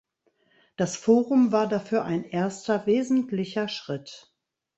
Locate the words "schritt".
3.67-4.33